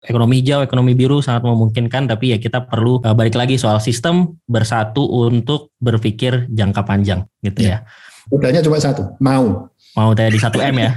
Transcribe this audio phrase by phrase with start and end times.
[0.00, 4.40] ekonomi hijau, ekonomi biru sangat memungkinkan, tapi ya kita perlu uh, balik lagi soal sistem
[4.48, 7.84] bersatu untuk berpikir jangka panjang gitu ya.
[7.84, 7.88] ya.
[8.32, 9.68] Udahnya cuma satu, mau.
[9.96, 10.96] Mau tadi satu M ya.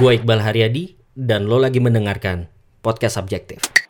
[0.00, 2.48] Gue Iqbal Haryadi dan lo lagi mendengarkan
[2.80, 3.81] podcast subjektif.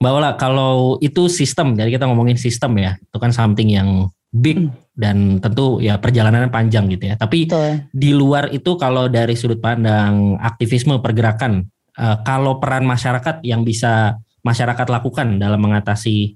[0.00, 4.56] Mbak Ola, kalau itu sistem, jadi kita ngomongin sistem ya, itu kan something yang big
[4.56, 4.72] hmm.
[4.96, 7.20] dan tentu ya perjalanannya panjang gitu ya.
[7.20, 7.84] Tapi Betul.
[7.92, 11.68] di luar itu kalau dari sudut pandang aktivisme pergerakan,
[12.00, 16.32] uh, kalau peran masyarakat yang bisa masyarakat lakukan dalam mengatasi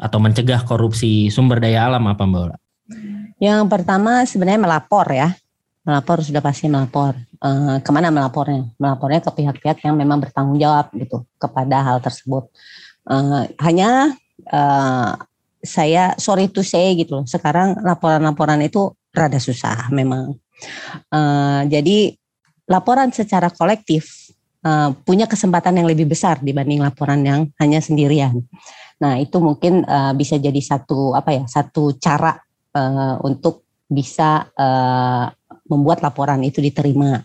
[0.00, 2.56] atau mencegah korupsi sumber daya alam apa Mbak Ola?
[3.36, 5.28] Yang pertama sebenarnya melapor ya,
[5.84, 7.20] melapor sudah pasti melapor.
[7.36, 8.64] Uh, ke mana melapornya?
[8.80, 12.48] Melapornya ke pihak-pihak yang memang bertanggung jawab gitu kepada hal tersebut.
[13.04, 14.16] Uh, hanya
[14.48, 15.12] uh,
[15.64, 17.26] saya sorry to say gitu loh.
[17.28, 20.36] Sekarang laporan-laporan itu rada susah memang.
[21.08, 22.14] Uh, jadi
[22.68, 24.32] laporan secara kolektif
[24.64, 28.44] uh, punya kesempatan yang lebih besar dibanding laporan yang hanya sendirian.
[29.00, 32.36] Nah itu mungkin uh, bisa jadi satu apa ya satu cara
[32.76, 35.26] uh, untuk bisa uh,
[35.68, 37.20] membuat laporan itu diterima.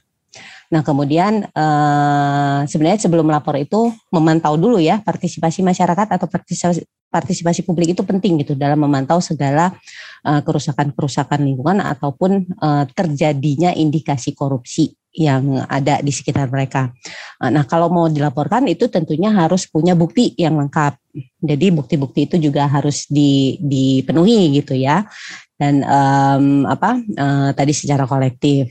[0.70, 7.66] Nah, kemudian eh, sebenarnya sebelum melapor itu memantau dulu ya partisipasi masyarakat atau partisipasi, partisipasi
[7.66, 9.74] publik itu penting gitu dalam memantau segala
[10.22, 16.94] eh, kerusakan-kerusakan lingkungan ataupun eh, terjadinya indikasi korupsi yang ada di sekitar mereka.
[17.42, 21.02] Nah, kalau mau dilaporkan itu tentunya harus punya bukti yang lengkap.
[21.42, 25.10] Jadi bukti-bukti itu juga harus di, dipenuhi gitu ya.
[25.58, 28.70] Dan um, apa uh, tadi secara kolektif.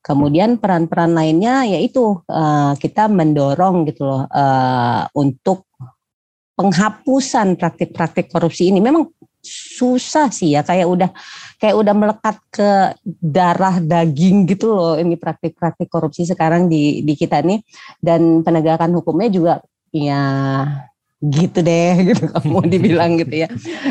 [0.00, 5.68] Kemudian peran-peran lainnya yaitu uh, kita mendorong gitu loh uh, untuk
[6.56, 8.80] penghapusan praktik-praktik korupsi ini.
[8.80, 11.10] Memang susah sih ya kayak udah
[11.56, 12.70] kayak udah melekat ke
[13.24, 17.60] darah daging gitu loh ini praktik-praktik korupsi sekarang di di kita nih.
[18.00, 19.54] Dan penegakan hukumnya juga
[19.92, 20.20] ya
[21.20, 23.48] gitu deh gitu kamu dibilang gitu ya.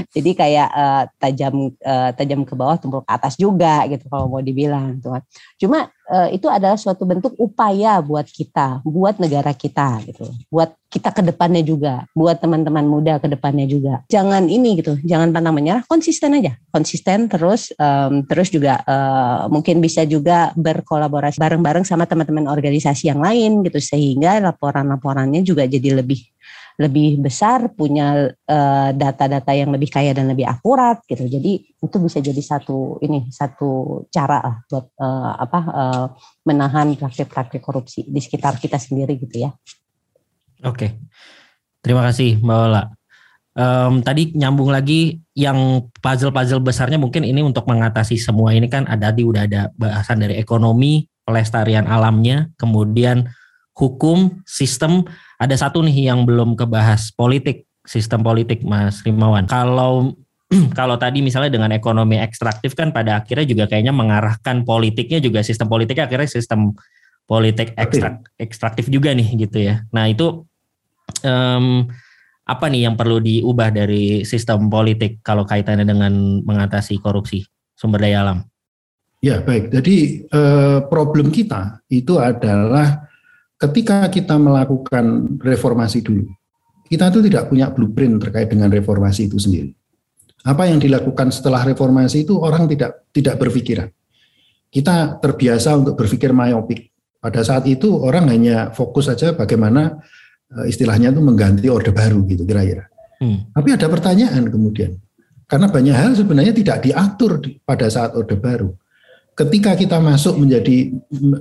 [0.09, 4.41] Jadi kayak uh, tajam uh, tajam ke bawah tumpul ke atas juga gitu kalau mau
[4.41, 5.23] dibilang tuh kan.
[5.61, 10.25] Cuma uh, itu adalah suatu bentuk upaya buat kita buat negara kita gitu.
[10.49, 14.01] Buat kita ke depannya juga buat teman-teman muda ke depannya juga.
[14.09, 14.97] Jangan ini gitu.
[15.05, 15.85] Jangan pantang menyerah.
[15.85, 16.57] Konsisten aja.
[16.73, 23.21] Konsisten terus um, terus juga uh, mungkin bisa juga berkolaborasi bareng-bareng sama teman-teman organisasi yang
[23.21, 23.77] lain gitu.
[23.77, 26.25] Sehingga laporan-laporannya juga jadi lebih
[26.79, 31.27] lebih besar, punya uh, data-data yang lebih kaya dan lebih akurat gitu.
[31.27, 36.05] Jadi itu bisa jadi satu ini satu cara lah buat uh, apa uh,
[36.47, 39.51] menahan praktik-praktik korupsi di sekitar kita sendiri gitu ya.
[40.63, 40.95] Oke,
[41.83, 42.83] terima kasih Mbak Ola.
[43.59, 49.11] Um, tadi nyambung lagi yang puzzle-puzzle besarnya mungkin ini untuk mengatasi semua ini kan ada
[49.11, 53.27] di udah ada bahasan dari ekonomi, pelestarian alamnya, kemudian
[53.75, 55.03] hukum, sistem
[55.39, 59.47] ada satu nih yang belum kebahas politik, sistem politik Mas Rimawan.
[59.47, 60.13] Kalau
[60.79, 65.71] kalau tadi misalnya dengan ekonomi ekstraktif kan pada akhirnya juga kayaknya mengarahkan politiknya juga sistem
[65.71, 66.75] politiknya akhirnya sistem
[67.29, 69.85] politik ekstrak, ekstraktif juga nih gitu ya.
[69.93, 70.43] Nah itu
[71.23, 71.85] um,
[72.49, 77.45] apa nih yang perlu diubah dari sistem politik kalau kaitannya dengan mengatasi korupsi
[77.77, 78.41] sumber daya alam?
[79.19, 83.08] Ya baik, jadi eh, problem kita itu adalah
[83.59, 86.25] ketika kita melakukan reformasi dulu,
[86.87, 89.75] kita itu tidak punya blueprint terkait dengan reformasi itu sendiri.
[90.47, 93.91] Apa yang dilakukan setelah reformasi itu orang tidak tidak berpikiran.
[94.71, 96.87] Kita terbiasa untuk berpikir myopik.
[97.19, 99.99] Pada saat itu orang hanya fokus saja bagaimana
[100.55, 102.87] eh, istilahnya itu mengganti orde baru gitu kira-kira.
[103.19, 103.51] Hmm.
[103.51, 104.95] Tapi ada pertanyaan kemudian.
[105.49, 108.71] Karena banyak hal sebenarnya tidak diatur pada saat orde baru
[109.39, 110.91] ketika kita masuk menjadi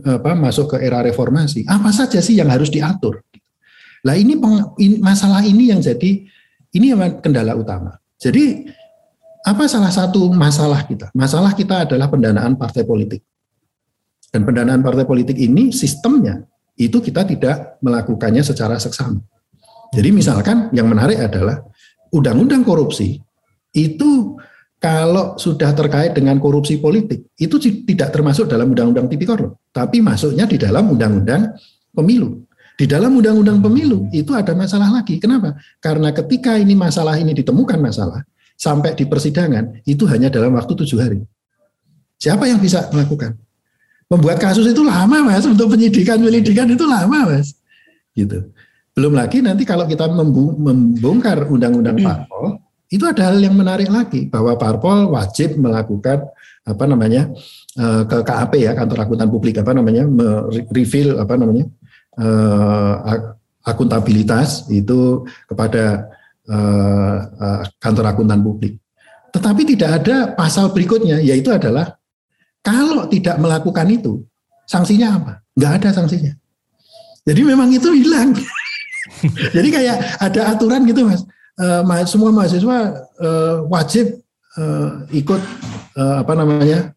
[0.06, 3.26] apa masuk ke era reformasi, apa saja sih yang harus diatur?
[4.06, 6.22] Lah ini, peng, in, masalah ini yang jadi
[6.70, 7.98] ini yang kendala utama.
[8.22, 8.70] Jadi
[9.42, 11.10] apa salah satu masalah kita?
[11.10, 13.26] Masalah kita adalah pendanaan partai politik.
[14.28, 16.44] Dan pendanaan partai politik ini sistemnya
[16.78, 19.18] itu kita tidak melakukannya secara seksama.
[19.90, 21.64] Jadi misalkan yang menarik adalah
[22.12, 23.18] undang-undang korupsi
[23.72, 24.36] itu
[24.78, 30.54] kalau sudah terkait dengan korupsi politik, itu tidak termasuk dalam undang-undang tipikor, tapi masuknya di
[30.54, 31.58] dalam undang-undang
[31.90, 32.46] pemilu.
[32.78, 35.18] Di dalam undang-undang pemilu itu ada masalah lagi.
[35.18, 35.58] Kenapa?
[35.82, 38.22] Karena ketika ini masalah ini ditemukan masalah,
[38.58, 41.22] sampai di persidangan, itu hanya dalam waktu tujuh hari.
[42.18, 43.38] Siapa yang bisa melakukan?
[44.10, 47.54] Membuat kasus itu lama mas, untuk penyidikan, penyelidikan itu lama mas.
[48.18, 48.50] Gitu.
[48.98, 52.57] Belum lagi nanti kalau kita membongkar undang-undang parpol,
[52.88, 56.24] itu ada hal yang menarik lagi bahwa parpol wajib melakukan
[56.64, 57.32] apa namanya
[57.76, 60.04] eh, ke KAP ya kantor akuntan publik apa namanya
[60.72, 61.68] reveal apa namanya
[62.18, 62.94] uh,
[63.62, 66.08] akuntabilitas itu kepada
[66.50, 68.80] uh, kantor akuntan publik.
[69.28, 71.94] Tetapi tidak ada pasal berikutnya yaitu adalah
[72.64, 74.24] kalau tidak melakukan itu
[74.66, 75.32] sanksinya apa?
[75.54, 76.32] Nggak ada sanksinya.
[77.28, 78.32] Jadi memang itu hilang.
[79.56, 81.22] Jadi kayak ada aturan gitu mas.
[81.58, 84.22] Uh, semua mahasiswa uh, wajib
[84.54, 85.42] uh, ikut
[85.98, 86.94] uh, apa namanya,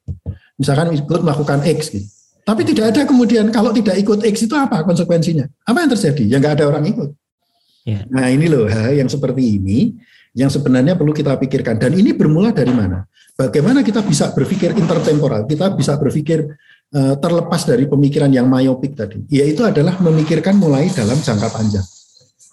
[0.53, 2.05] misalkan ikut melakukan X gitu.
[2.45, 5.49] Tapi tidak ada kemudian kalau tidak ikut X itu apa konsekuensinya?
[5.65, 6.23] Apa yang terjadi?
[6.29, 7.09] Ya nggak ada orang ikut.
[7.89, 8.05] Yeah.
[8.13, 9.97] Nah ini loh hal yang seperti ini
[10.37, 11.81] yang sebenarnya perlu kita pikirkan.
[11.81, 13.05] Dan ini bermula dari mana?
[13.33, 15.49] Bagaimana kita bisa berpikir intertemporal?
[15.49, 16.45] Kita bisa berpikir
[16.93, 19.25] uh, terlepas dari pemikiran yang mayopik tadi.
[19.25, 21.85] Yaitu adalah memikirkan mulai dalam jangka panjang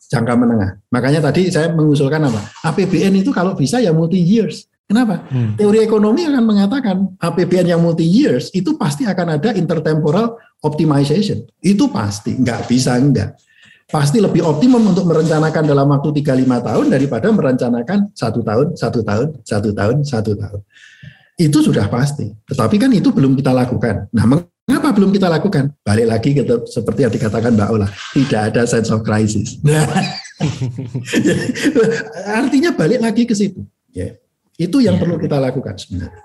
[0.09, 0.71] jangka menengah.
[0.89, 2.41] Makanya tadi saya mengusulkan apa?
[2.65, 4.67] APBN itu kalau bisa ya multi years.
[4.89, 5.21] Kenapa?
[5.29, 5.53] Hmm.
[5.53, 11.45] Teori ekonomi akan mengatakan APBN yang multi years itu pasti akan ada intertemporal optimization.
[11.61, 13.37] Itu pasti, nggak bisa enggak.
[13.89, 19.29] Pasti lebih optimum untuk merencanakan dalam waktu 35 tahun daripada merencanakan satu tahun, satu tahun,
[19.45, 20.61] satu tahun, satu tahun.
[21.37, 22.33] Itu sudah pasti.
[22.49, 24.09] Tetapi kan itu belum kita lakukan.
[24.13, 24.25] Nah,
[24.69, 25.73] Kenapa belum kita lakukan?
[25.81, 29.57] Balik lagi ke, seperti yang dikatakan Mbak Ola, tidak ada sense of crisis.
[29.65, 29.81] Nah,
[32.47, 33.67] artinya balik lagi ke situ.
[33.91, 34.15] Ya,
[34.55, 35.03] itu yang ya.
[35.03, 36.23] perlu kita lakukan sebenarnya.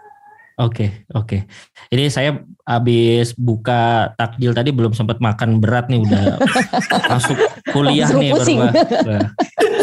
[0.62, 1.25] Oke, okay, oke.
[1.25, 1.42] Okay.
[1.90, 6.38] Ini saya habis buka takjil tadi belum sempat makan berat nih udah
[7.18, 7.42] masuk
[7.74, 8.69] kuliah nih baru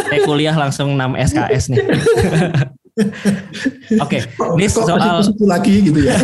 [0.06, 1.78] Saya kuliah langsung 6 SKS nih.
[3.98, 4.20] Oke, okay.
[4.62, 6.14] ini soal lagi gitu ya.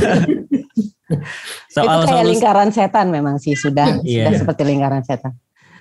[1.76, 4.32] Soal itu kayak soal, lingkaran setan memang sih sudah yeah.
[4.32, 5.36] sudah seperti lingkaran setan.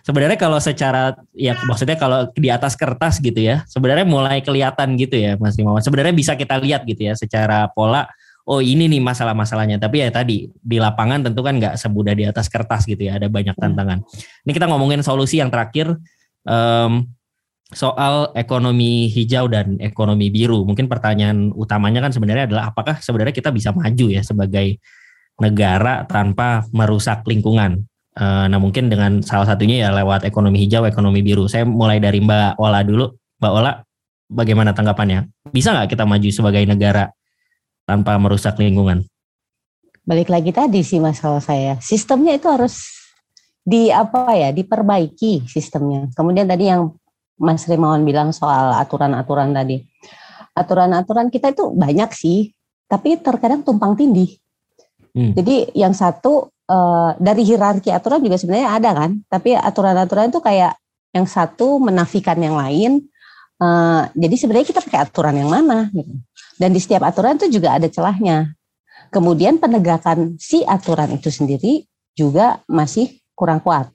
[0.05, 5.17] Sebenarnya kalau secara ya maksudnya kalau di atas kertas gitu ya, sebenarnya mulai kelihatan gitu
[5.17, 5.81] ya Mas Imawan.
[5.81, 8.05] Sebenarnya bisa kita lihat gitu ya secara pola
[8.45, 9.81] oh ini nih masalah-masalahnya.
[9.81, 13.25] Tapi ya tadi di lapangan tentu kan nggak semudah di atas kertas gitu ya, ada
[13.25, 14.05] banyak tantangan.
[14.45, 15.97] Ini kita ngomongin solusi yang terakhir
[16.45, 17.09] um,
[17.73, 20.61] soal ekonomi hijau dan ekonomi biru.
[20.69, 24.77] Mungkin pertanyaan utamanya kan sebenarnya adalah apakah sebenarnya kita bisa maju ya sebagai
[25.39, 27.83] negara tanpa merusak lingkungan.
[28.15, 31.51] Uh, nah mungkin dengan salah satunya ya lewat ekonomi hijau, ekonomi biru.
[31.51, 33.11] Saya mulai dari Mbak Ola dulu.
[33.43, 33.71] Mbak Ola,
[34.31, 35.27] bagaimana tanggapannya?
[35.51, 37.11] Bisa nggak kita maju sebagai negara
[37.83, 39.03] tanpa merusak lingkungan?
[40.05, 41.75] Balik lagi tadi sih masalah saya.
[41.83, 42.95] Sistemnya itu harus
[43.65, 46.07] di apa ya diperbaiki sistemnya.
[46.13, 46.93] Kemudian tadi yang
[47.35, 49.83] Mas Rimawan bilang soal aturan-aturan tadi.
[50.55, 52.53] Aturan-aturan kita itu banyak sih,
[52.87, 54.39] tapi terkadang tumpang tindih.
[55.15, 55.31] Hmm.
[55.31, 60.75] Jadi yang satu uh, dari hierarki aturan juga sebenarnya ada kan, tapi aturan-aturan itu kayak
[61.15, 63.07] yang satu menafikan yang lain.
[63.55, 66.11] Uh, jadi sebenarnya kita pakai aturan yang mana gitu.
[66.59, 68.51] Dan di setiap aturan itu juga ada celahnya.
[69.07, 73.87] Kemudian penegakan si aturan itu sendiri juga masih kurang kuat.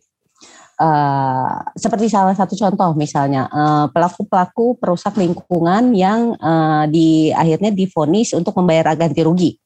[0.81, 3.45] Uh, seperti salah satu contoh misalnya
[3.93, 9.61] pelaku-pelaku uh, perusak lingkungan yang uh, di akhirnya difonis untuk membayar ganti rugi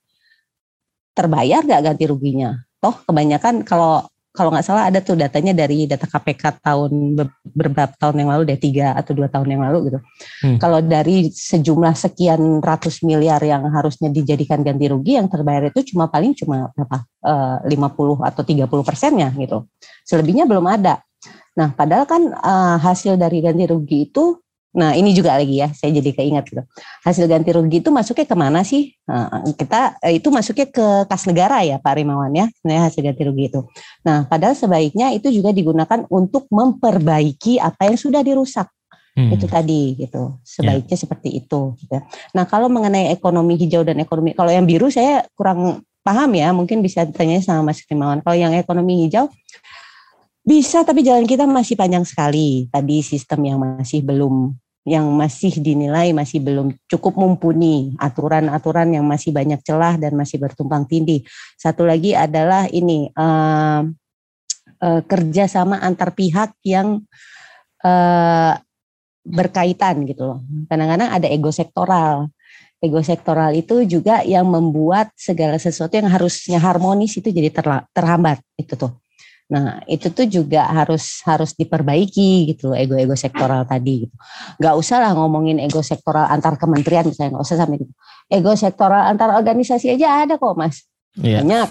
[1.15, 2.59] terbayar gak ganti ruginya?
[2.83, 7.15] Toh kebanyakan kalau kalau nggak salah ada tuh datanya dari data KPK tahun
[7.55, 9.99] beberapa tahun yang lalu deh tiga atau dua tahun yang lalu gitu.
[10.43, 10.59] Hmm.
[10.59, 16.11] Kalau dari sejumlah sekian ratus miliar yang harusnya dijadikan ganti rugi yang terbayar itu cuma
[16.11, 19.71] paling cuma berapa eh, lima puluh atau 30 persennya gitu.
[20.03, 20.99] Selebihnya belum ada.
[21.55, 24.43] Nah padahal kan uh, hasil dari ganti rugi itu
[24.75, 26.63] Nah ini juga lagi ya, saya jadi keingat gitu.
[27.07, 28.91] Hasil ganti rugi itu masuknya ke mana sih?
[29.07, 33.23] Nah, kita eh, itu masuknya ke kas negara ya Pak Rimawan ya, sebenarnya hasil ganti
[33.23, 33.61] rugi itu.
[34.03, 38.67] Nah padahal sebaiknya itu juga digunakan untuk memperbaiki apa yang sudah dirusak.
[39.15, 39.31] Hmm.
[39.31, 41.03] Itu tadi gitu, sebaiknya yeah.
[41.07, 41.79] seperti itu.
[41.79, 41.95] Gitu.
[42.35, 46.83] Nah kalau mengenai ekonomi hijau dan ekonomi, kalau yang biru saya kurang paham ya, mungkin
[46.83, 48.27] bisa ditanya sama Mas Rimawan.
[48.27, 49.31] Kalau yang ekonomi hijau,
[50.43, 52.67] bisa tapi jalan kita masih panjang sekali.
[52.75, 54.53] Tadi sistem yang masih belum
[54.85, 60.85] yang masih dinilai masih belum cukup mumpuni, aturan-aturan yang masih banyak celah dan masih bertumpang
[60.85, 61.25] tindih.
[61.57, 63.81] Satu lagi adalah ini uh,
[64.85, 67.01] uh, kerjasama antar pihak yang
[67.81, 68.53] uh,
[69.25, 70.39] berkaitan gitu loh.
[70.69, 72.29] Kadang-kadang ada ego sektoral.
[72.85, 77.49] Ego sektoral itu juga yang membuat segala sesuatu yang harusnya harmonis itu jadi
[77.97, 78.93] terhambat itu tuh.
[79.55, 84.15] Nah itu tuh juga harus harus diperbaiki gitu ego-ego sektoral tadi gitu.
[84.59, 87.93] Gak usah lah ngomongin ego sektoral antar kementerian misalnya gak usah sampai gitu.
[88.27, 90.83] Ego sektoral antar organisasi aja ada kok mas.
[91.15, 91.47] Yeah.
[91.47, 91.69] Banyak.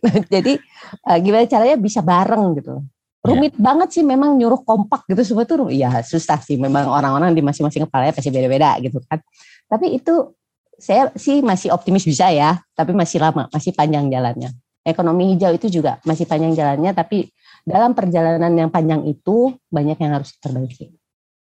[0.00, 0.56] nah, jadi
[1.04, 2.80] uh, gimana caranya bisa bareng gitu.
[3.18, 3.60] rumit yeah.
[3.60, 7.84] banget sih memang nyuruh kompak gitu semua tuh ya susah sih memang orang-orang di masing-masing
[7.84, 9.20] kepalanya pasti beda-beda gitu kan
[9.68, 10.32] tapi itu
[10.78, 14.54] saya sih masih optimis bisa ya tapi masih lama masih panjang jalannya
[14.88, 17.28] ekonomi hijau itu juga masih panjang jalannya tapi
[17.62, 20.90] dalam perjalanan yang panjang itu banyak yang harus diperbaiki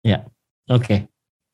[0.03, 0.27] ya
[0.67, 0.99] oke okay.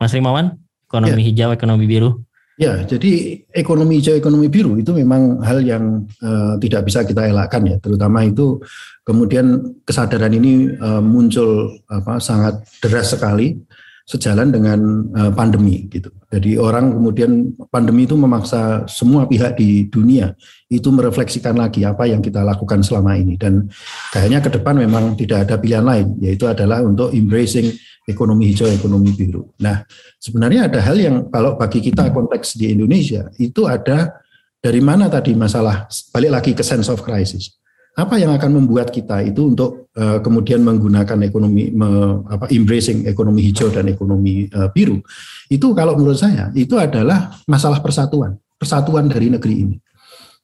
[0.01, 0.57] Mas Rimawan
[0.89, 1.27] ekonomi ya.
[1.31, 6.89] hijau ekonomi biru Ya, jadi ekonomi hijau, ekonomi biru itu memang hal yang uh, tidak
[6.89, 8.65] bisa kita elakkan ya, terutama itu
[9.05, 13.61] kemudian kesadaran ini uh, muncul apa sangat deras sekali
[14.07, 14.79] sejalan dengan
[15.19, 16.15] uh, pandemi gitu.
[16.31, 20.31] Jadi orang kemudian pandemi itu memaksa semua pihak di dunia
[20.71, 23.67] itu merefleksikan lagi apa yang kita lakukan selama ini dan
[24.15, 27.75] kayaknya ke depan memang tidak ada pilihan lain yaitu adalah untuk embracing
[28.07, 29.51] ekonomi hijau, ekonomi biru.
[29.59, 29.83] Nah,
[30.23, 34.23] sebenarnya ada hal yang kalau bagi kita konteks di Indonesia itu ada
[34.63, 37.59] dari mana tadi masalah balik lagi ke sense of crisis.
[37.97, 43.41] Apa yang akan membuat kita itu untuk uh, kemudian menggunakan ekonomi me, apa embracing ekonomi
[43.49, 45.01] hijau dan ekonomi uh, biru?
[45.49, 49.77] Itu kalau menurut saya itu adalah masalah persatuan, persatuan dari negeri ini.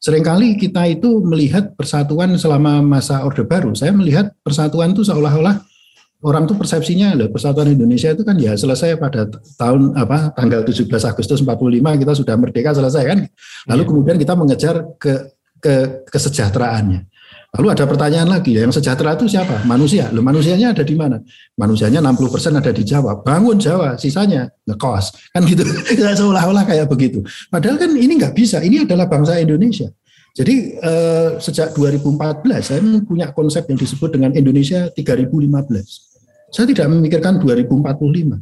[0.00, 3.76] Seringkali kita itu melihat persatuan selama masa Orde Baru.
[3.76, 5.60] Saya melihat persatuan itu seolah-olah
[6.22, 9.26] orang tuh persepsinya loh persatuan Indonesia itu kan ya selesai pada
[9.58, 13.18] tahun apa tanggal 17 Agustus 45 kita sudah merdeka selesai kan
[13.66, 13.88] lalu yeah.
[13.90, 15.74] kemudian kita mengejar ke ke
[16.10, 17.10] kesejahteraannya
[17.52, 21.20] lalu ada pertanyaan lagi yang sejahtera itu siapa manusia lo manusianya ada di mana
[21.56, 25.62] manusianya 60% ada di Jawa bangun Jawa sisanya ngekos kan gitu
[26.20, 27.20] seolah-olah kayak begitu
[27.52, 29.90] padahal kan ini nggak bisa ini adalah bangsa Indonesia
[30.32, 36.12] jadi eh, sejak 2014 saya punya konsep yang disebut dengan Indonesia 3015
[36.52, 38.36] saya tidak memikirkan 2045.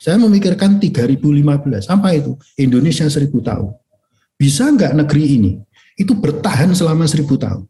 [0.00, 1.92] Saya memikirkan 3015.
[1.92, 2.40] Apa itu?
[2.56, 3.76] Indonesia seribu tahun.
[4.40, 5.52] Bisa nggak negeri ini
[6.00, 7.68] itu bertahan selama seribu tahun?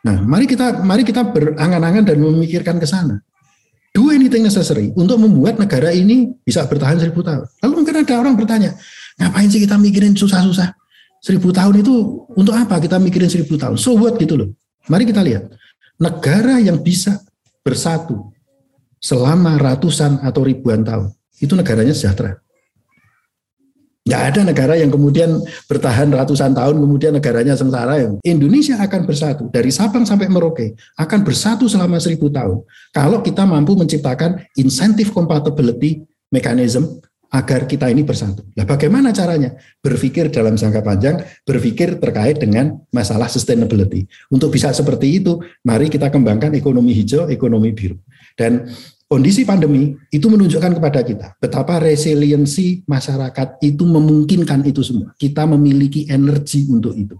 [0.00, 3.20] Nah, mari kita mari kita berangan-angan dan memikirkan ke sana.
[3.90, 7.42] Do anything necessary untuk membuat negara ini bisa bertahan seribu tahun.
[7.60, 8.70] Lalu mungkin ada orang bertanya,
[9.18, 10.72] ngapain sih kita mikirin susah-susah?
[11.20, 13.76] Seribu tahun itu untuk apa kita mikirin seribu tahun?
[13.76, 14.48] So what gitu loh.
[14.88, 15.52] Mari kita lihat.
[16.00, 17.20] Negara yang bisa
[17.60, 18.32] bersatu
[18.96, 21.12] selama ratusan atau ribuan tahun.
[21.36, 22.40] Itu negaranya sejahtera.
[24.10, 25.38] Nggak ada negara yang kemudian
[25.70, 28.10] bertahan ratusan tahun, kemudian negaranya sengsara.
[28.26, 32.66] Indonesia akan bersatu dari Sabang sampai Merauke, akan bersatu selama seribu tahun.
[32.90, 36.02] Kalau kita mampu menciptakan insentif compatibility
[36.34, 36.98] mechanism
[37.30, 38.42] agar kita ini bersatu.
[38.58, 39.54] Nah, bagaimana caranya?
[39.78, 44.10] Berpikir dalam jangka panjang, berpikir terkait dengan masalah sustainability.
[44.26, 47.94] Untuk bisa seperti itu, mari kita kembangkan ekonomi hijau, ekonomi biru.
[48.34, 48.66] Dan
[49.10, 55.10] kondisi pandemi itu menunjukkan kepada kita betapa resiliensi masyarakat itu memungkinkan itu semua.
[55.18, 57.18] Kita memiliki energi untuk itu.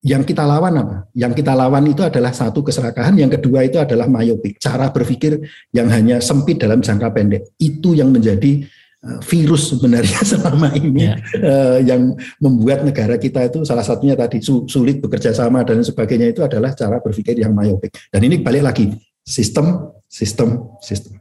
[0.00, 0.96] Yang kita lawan apa?
[1.12, 5.42] Yang kita lawan itu adalah satu keserakahan, yang kedua itu adalah mayopik, cara berpikir
[5.74, 7.42] yang hanya sempit dalam jangka pendek.
[7.58, 8.64] Itu yang menjadi
[9.02, 11.10] eh, virus sebenarnya selama ini.
[11.10, 11.18] Ya.
[11.42, 16.40] uh, yang membuat negara kita itu salah satunya tadi sulit bekerja sama dan sebagainya itu
[16.40, 17.90] adalah cara berpikir yang mayopik.
[18.08, 18.94] Dan ini balik lagi
[19.26, 21.20] sistem, sistem, sistem.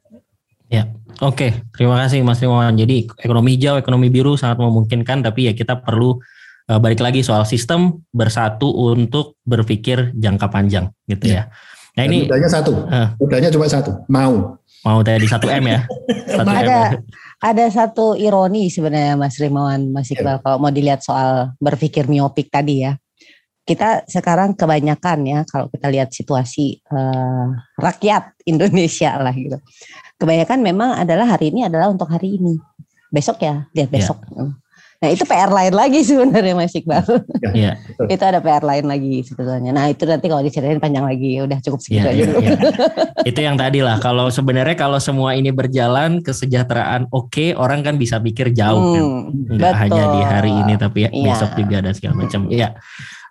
[0.71, 0.87] Ya,
[1.19, 1.35] oke.
[1.35, 1.51] Okay.
[1.75, 2.79] Terima kasih Mas Rimawan.
[2.79, 6.15] Jadi ekonomi hijau, ekonomi biru sangat memungkinkan, tapi ya kita perlu
[6.71, 11.35] uh, balik lagi soal sistem bersatu untuk berpikir jangka panjang, gitu ya.
[11.35, 11.43] ya.
[11.95, 14.59] Nah ini mudahnya satu, uh, mudahnya cuma satu, mau.
[14.83, 15.79] Mau tadi satu m ya.
[16.35, 17.05] Satu ada M.
[17.39, 20.41] ada satu ironi sebenarnya Mas Rimawan, Mas Iqbal, ya.
[20.43, 22.99] kalau mau dilihat soal berpikir miopik tadi ya
[23.65, 27.49] kita sekarang kebanyakan ya kalau kita lihat situasi uh,
[27.81, 29.57] rakyat Indonesia lah gitu.
[30.21, 32.55] Kebanyakan memang adalah hari ini adalah untuk hari ini.
[33.09, 33.95] Besok ya, lihat iya.
[33.99, 34.21] besok.
[34.31, 34.53] Yeah.
[34.95, 37.03] Nah itu PR lain lagi sebenarnya Mas Iqbal.
[37.51, 37.75] Yeah.
[38.07, 39.75] itu ada PR lain lagi sebetulnya.
[39.75, 42.59] Nah itu nanti kalau diceritain panjang lagi, udah cukup segitu yeah, aja yeah, Yeah.
[43.29, 43.99] itu yang tadi lah.
[43.99, 49.03] Kalau sebenarnya kalau semua ini berjalan kesejahteraan oke, okay, orang kan bisa pikir jauh kan.
[49.03, 49.51] hmm, kan.
[49.51, 51.25] Enggak hanya di hari ini tapi ya, yeah.
[51.27, 52.41] besok juga dan segala macam.
[52.47, 52.69] Iya.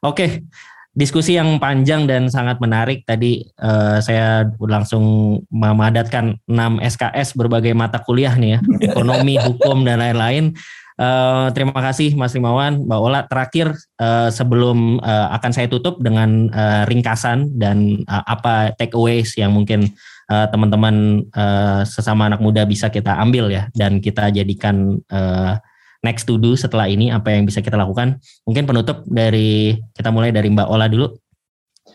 [0.04, 0.44] Oke,
[0.92, 3.08] diskusi yang panjang dan sangat menarik.
[3.08, 8.60] Tadi uh, saya langsung memadatkan 6 SKS berbagai mata kuliah nih ya,
[8.92, 10.52] ekonomi, hukum dan lain-lain.
[10.94, 13.20] Uh, terima kasih Mas Rimawan, Mbak Ola.
[13.26, 19.50] Terakhir uh, sebelum uh, akan saya tutup dengan uh, ringkasan dan uh, apa takeaways yang
[19.50, 19.90] mungkin
[20.30, 25.58] uh, teman-teman uh, sesama anak muda bisa kita ambil ya dan kita jadikan uh,
[26.04, 28.20] next to do setelah ini apa yang bisa kita lakukan?
[28.44, 31.08] Mungkin penutup dari kita mulai dari Mbak Ola dulu.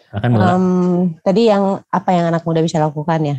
[0.09, 0.65] Akan um,
[1.21, 3.37] tadi yang apa yang anak muda bisa lakukan ya?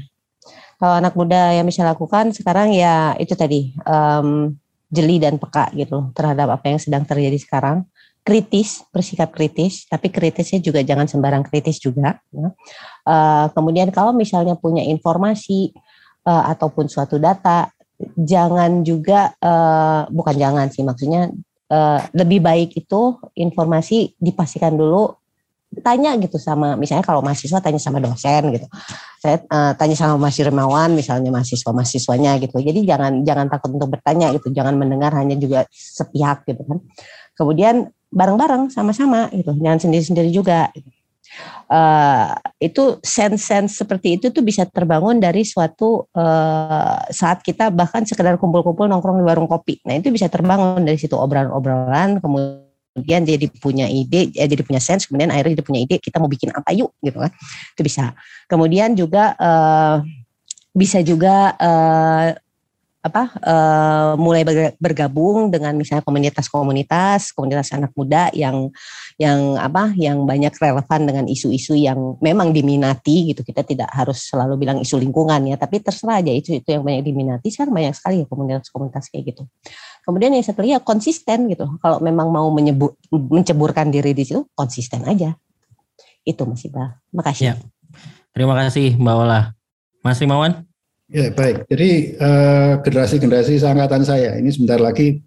[0.79, 4.55] Kalau anak muda yang bisa lakukan sekarang ya itu tadi um,
[4.87, 7.83] jeli dan peka gitu terhadap apa yang sedang terjadi sekarang.
[8.21, 12.21] kritis, bersikap kritis, tapi kritisnya juga jangan sembarang kritis juga.
[12.29, 12.53] Ya.
[13.09, 15.73] Uh, kemudian kalau misalnya punya informasi
[16.29, 17.73] uh, ataupun suatu data,
[18.17, 21.29] jangan juga uh, bukan jangan sih maksudnya
[21.71, 25.21] uh, lebih baik itu informasi dipastikan dulu
[25.79, 28.67] tanya gitu sama misalnya kalau mahasiswa tanya sama dosen gitu.
[29.23, 32.59] Saya uh, tanya sama Mas Irmawan misalnya mahasiswa mahasiswanya gitu.
[32.59, 36.83] Jadi jangan jangan takut untuk bertanya gitu jangan mendengar hanya juga sepihak gitu kan.
[37.39, 40.75] Kemudian bareng-bareng sama-sama gitu jangan sendiri-sendiri juga.
[40.75, 40.91] gitu.
[41.71, 48.35] Uh, itu sense-sense seperti itu tuh bisa terbangun dari suatu uh, saat kita bahkan sekedar
[48.43, 49.79] kumpul-kumpul nongkrong di warung kopi.
[49.87, 55.07] Nah itu bisa terbangun dari situ obrolan-obrolan, kemudian dia punya ide, eh, jadi punya sense,
[55.07, 57.31] kemudian akhirnya dia punya ide, kita mau bikin apa yuk gitu kan,
[57.79, 58.19] itu bisa.
[58.51, 60.03] Kemudian juga uh,
[60.75, 62.35] bisa juga uh,
[63.01, 64.45] apa uh, mulai
[64.77, 68.69] bergabung dengan misalnya komunitas-komunitas komunitas anak muda yang
[69.17, 73.41] yang apa yang banyak relevan dengan isu-isu yang memang diminati gitu.
[73.41, 77.01] Kita tidak harus selalu bilang isu lingkungan ya tapi terserah aja itu itu yang banyak
[77.09, 77.49] diminati.
[77.49, 79.43] Sekarang banyak sekali ya komunitas-komunitas kayak gitu.
[80.05, 81.73] Kemudian yang satu ya konsisten gitu.
[81.81, 85.33] Kalau memang mau menyebut menceburkan diri di situ konsisten aja.
[86.21, 87.45] Itu Mas Iba makasih.
[87.49, 87.55] Ya.
[88.37, 89.57] terima kasih Mbak Ola.
[90.05, 90.70] Mas Rimawan
[91.11, 91.91] Ya baik, jadi
[92.23, 95.19] uh, generasi-generasi seangkatan saya ini sebentar lagi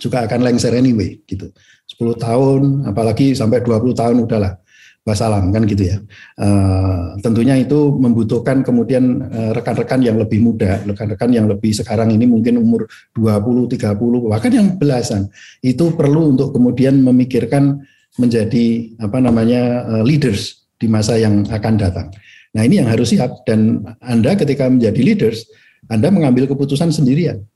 [0.00, 1.52] juga akan lengser anyway gitu.
[1.92, 4.56] 10 tahun, apalagi sampai 20 tahun udahlah
[5.04, 6.00] wassalam kan gitu ya.
[6.40, 12.24] Uh, tentunya itu membutuhkan kemudian uh, rekan-rekan yang lebih muda, rekan-rekan yang lebih sekarang ini
[12.24, 15.28] mungkin umur 20, 30, bahkan yang belasan.
[15.60, 17.84] Itu perlu untuk kemudian memikirkan
[18.16, 22.08] menjadi apa namanya uh, leaders di masa yang akan datang.
[22.50, 25.46] Nah ini yang harus siap dan Anda ketika menjadi leaders,
[25.86, 27.46] Anda mengambil keputusan sendirian.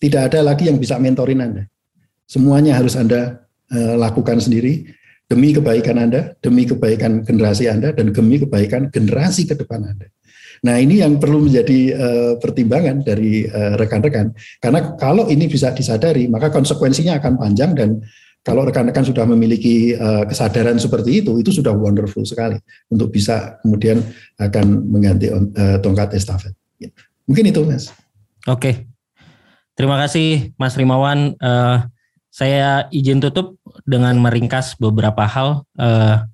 [0.00, 1.62] Tidak ada lagi yang bisa mentorin Anda.
[2.26, 4.86] Semuanya harus Anda uh, lakukan sendiri
[5.30, 10.10] demi kebaikan Anda, demi kebaikan generasi Anda, dan demi kebaikan generasi ke depan Anda.
[10.60, 15.72] Nah ini yang perlu menjadi uh, pertimbangan dari eh, rekan-rekan, uh, karena kalau ini bisa
[15.72, 17.90] disadari, maka konsekuensinya akan panjang dan
[18.40, 22.56] kalau rekan-rekan sudah memiliki uh, kesadaran seperti itu, itu sudah wonderful sekali
[22.88, 24.00] untuk bisa kemudian
[24.40, 26.56] akan mengganti uh, tongkat estafet.
[26.80, 26.88] Ya.
[27.28, 27.92] Mungkin itu, Mas.
[28.48, 28.88] Oke,
[29.76, 31.36] terima kasih, Mas Rimawan.
[31.36, 31.84] Uh,
[32.32, 35.68] saya izin tutup dengan meringkas beberapa hal.
[35.76, 36.24] Uh,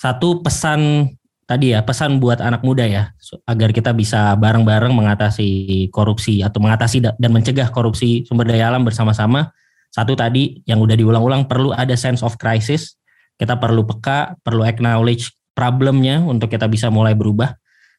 [0.00, 1.12] satu pesan
[1.44, 3.12] tadi ya, pesan buat anak muda ya,
[3.44, 9.52] agar kita bisa bareng-bareng mengatasi korupsi atau mengatasi dan mencegah korupsi sumber daya alam bersama-sama
[9.90, 12.94] satu tadi yang udah diulang-ulang perlu ada sense of crisis.
[13.34, 17.50] Kita perlu peka, perlu acknowledge problemnya untuk kita bisa mulai berubah.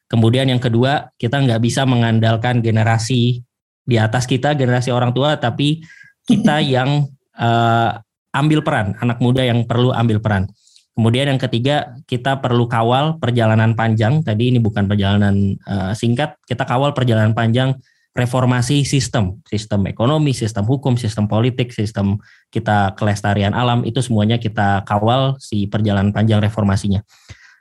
[0.08, 3.44] Kemudian yang kedua, kita nggak bisa mengandalkan generasi
[3.84, 5.84] di atas kita, generasi orang tua, tapi
[6.24, 7.04] kita yang
[7.36, 7.90] uh,
[8.32, 10.48] ambil peran, anak muda yang perlu ambil peran.
[10.92, 14.20] Kemudian yang ketiga, kita perlu kawal perjalanan panjang.
[14.20, 17.72] Tadi ini bukan perjalanan uh, singkat, kita kawal perjalanan panjang
[18.12, 22.20] reformasi sistem, sistem ekonomi, sistem hukum, sistem politik, sistem
[22.52, 27.00] kita kelestarian alam itu semuanya kita kawal si perjalanan panjang reformasinya.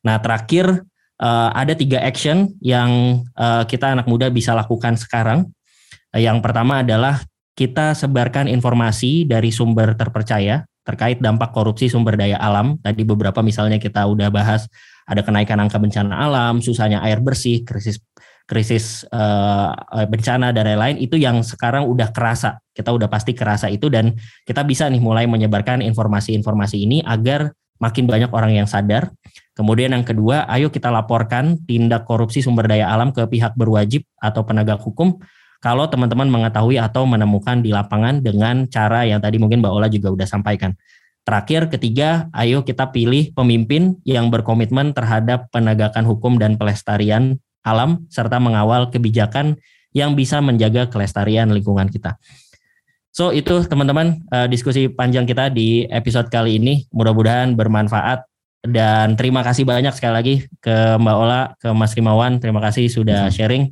[0.04, 0.84] Nah terakhir
[1.24, 5.48] uh, ada tiga action yang uh, kita anak muda bisa lakukan sekarang.
[6.12, 7.24] Uh, yang pertama adalah
[7.56, 12.76] kita sebarkan informasi dari sumber terpercaya terkait dampak korupsi sumber daya alam.
[12.84, 14.68] Tadi beberapa misalnya kita udah bahas
[15.08, 18.02] ada kenaikan angka bencana alam, susahnya air bersih, krisis
[18.50, 19.74] krisis uh,
[20.10, 22.60] bencana dan lain-lain itu yang sekarang udah kerasa.
[22.72, 27.52] Kita udah pasti kerasa itu dan kita bisa nih mulai menyebarkan informasi-informasi ini agar
[27.82, 29.10] makin banyak orang yang sadar.
[29.58, 34.46] Kemudian yang kedua ayo kita laporkan tindak korupsi sumber daya alam ke pihak berwajib atau
[34.46, 35.20] penegak hukum
[35.62, 40.10] kalau teman-teman mengetahui atau menemukan di lapangan dengan cara yang tadi mungkin Mbak Ola juga
[40.10, 40.74] udah sampaikan.
[41.22, 48.38] Terakhir, ketiga, ayo kita pilih pemimpin yang berkomitmen terhadap penegakan hukum dan pelestarian alam serta
[48.42, 49.58] mengawal kebijakan
[49.92, 52.18] yang bisa menjaga kelestarian lingkungan kita.
[53.12, 58.24] So itu teman-teman uh, diskusi panjang kita di episode kali ini mudah-mudahan bermanfaat
[58.64, 63.28] dan terima kasih banyak sekali lagi ke Mbak Ola, ke Mas Rimawan, terima kasih sudah
[63.28, 63.34] hmm.
[63.34, 63.64] sharing.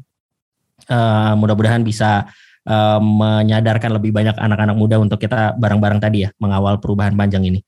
[0.90, 2.28] Uh, mudah-mudahan bisa
[2.68, 7.64] uh, menyadarkan lebih banyak anak-anak muda untuk kita bareng-bareng tadi ya mengawal perubahan panjang ini.